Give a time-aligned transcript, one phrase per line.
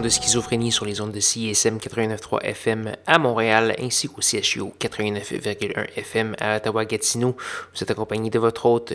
[0.00, 5.86] De schizophrénie sur les ondes de CISM 89.3 FM à Montréal ainsi qu'au CHU 89.1
[5.96, 7.36] FM à Ottawa-Gatineau.
[7.74, 8.94] Vous êtes accompagné de votre hôte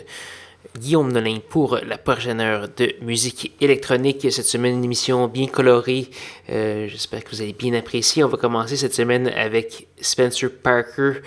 [0.76, 4.26] Guillaume Nolin pour la prochaine heure de musique électronique.
[4.30, 6.08] Cette semaine, une émission bien colorée.
[6.50, 8.24] Euh, j'espère que vous allez bien apprécier.
[8.24, 11.20] On va commencer cette semaine avec Spencer Parker,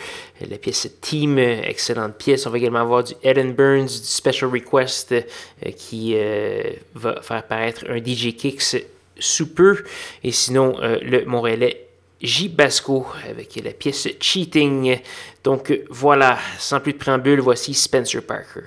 [0.48, 2.46] la pièce Team, excellente pièce.
[2.46, 6.64] On va également avoir du Eden Burns, du Special Request euh, qui euh,
[6.96, 8.76] va faire paraître un DJ Kicks
[9.22, 9.86] sous peu.
[10.26, 11.88] Et sinon, le Montréalais
[12.22, 12.50] J.
[12.50, 15.00] Basco avec la pièce Cheating.
[15.44, 18.62] Donc voilà, sans plus de préambule, voici Spencer Parker.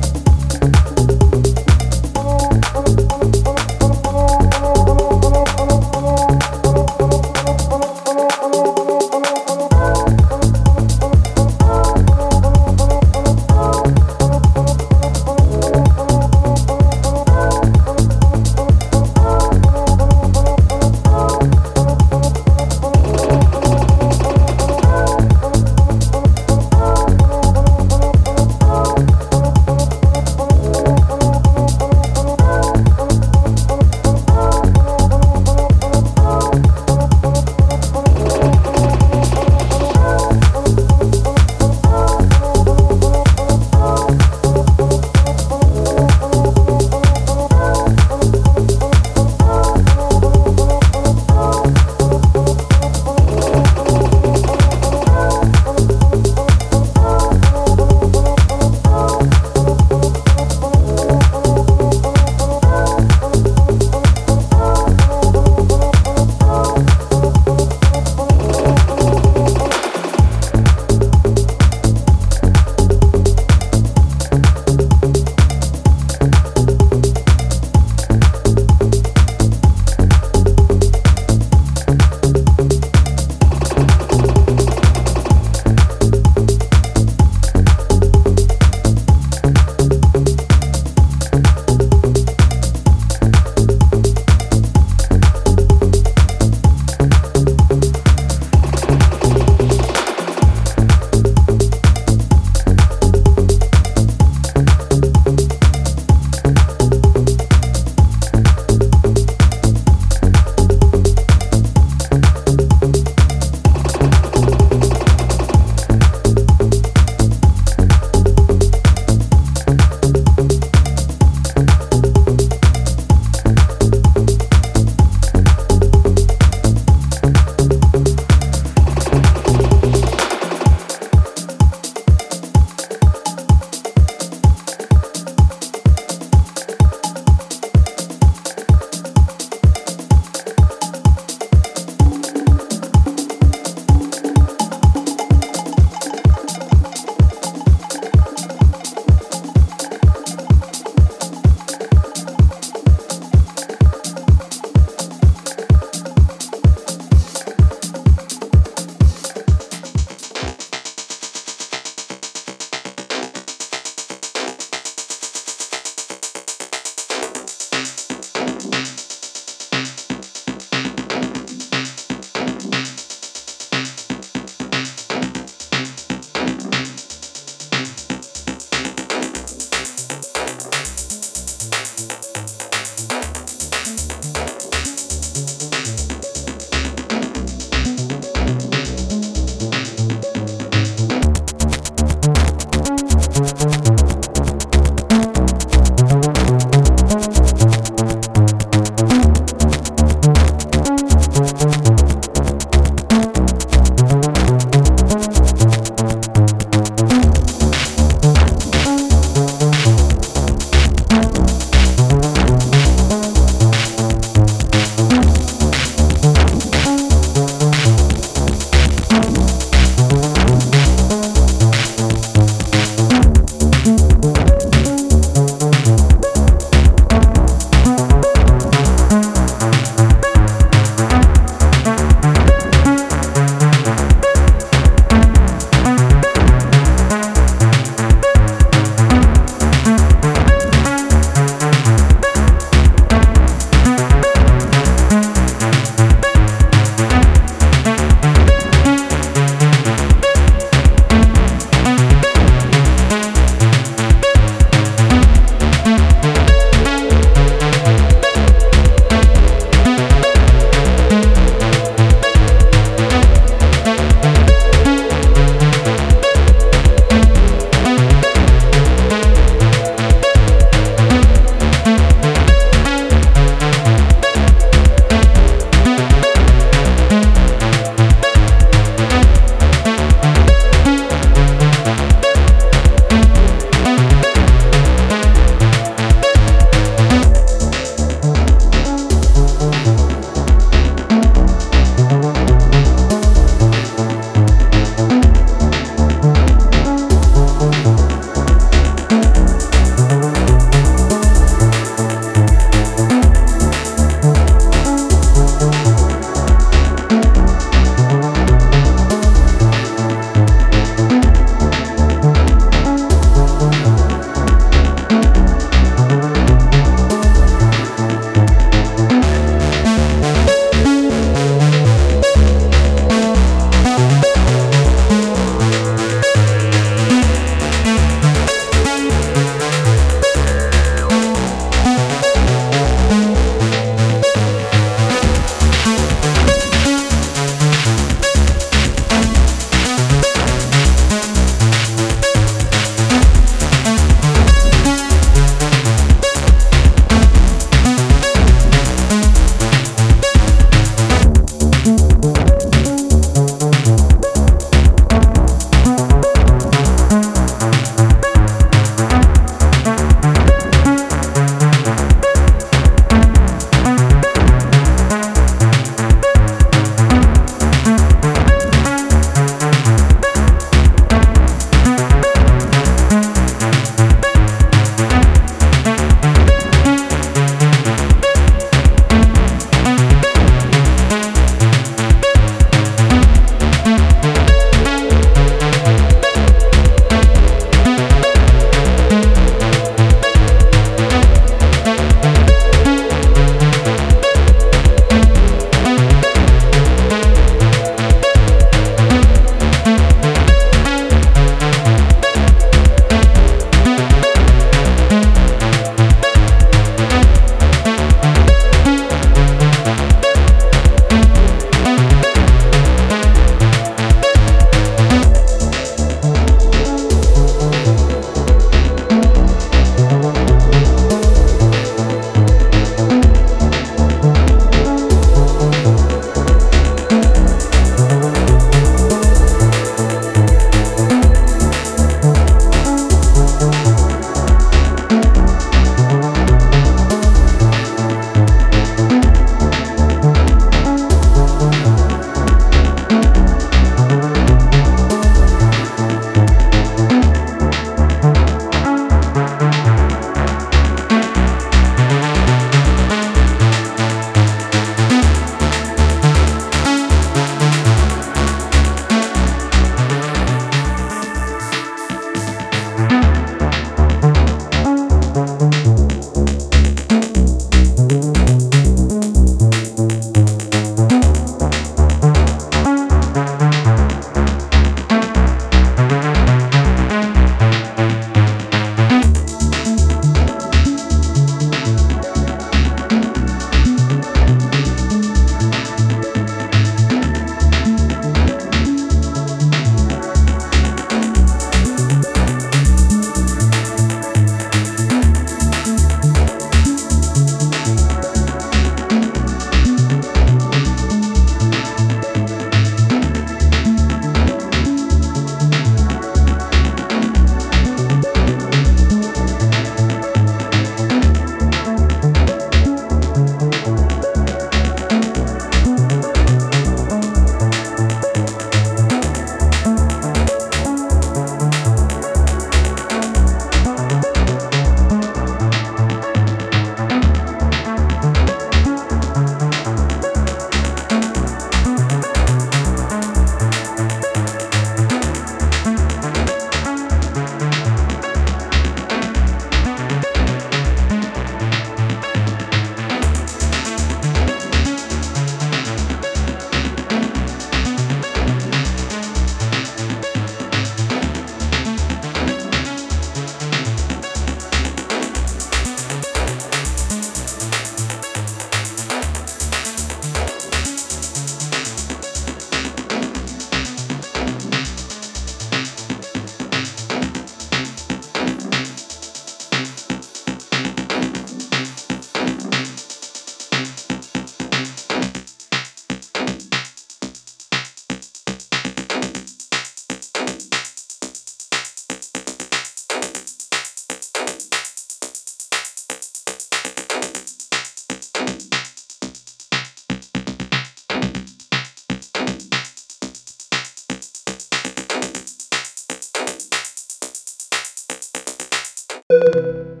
[599.53, 600.00] you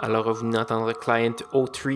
[0.00, 1.92] Alors, vous d'entendre Client 03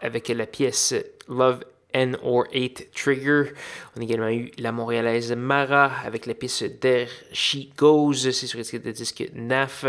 [0.00, 0.94] avec la pièce
[1.28, 1.60] Love
[1.92, 3.52] N or 8 Trigger.
[3.94, 8.58] On a également eu la montréalaise Mara avec la pièce There She Goes, c'est sur
[8.58, 9.84] le de disque NAF.